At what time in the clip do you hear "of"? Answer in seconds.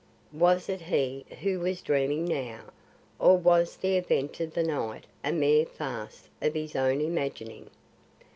4.39-4.55, 6.41-6.55